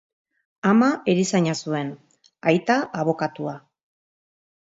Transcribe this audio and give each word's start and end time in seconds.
Ama 0.69 0.87
erizaina 1.13 1.53
zuen, 1.65 1.91
aita 2.53 2.77
abokatua. 3.03 3.53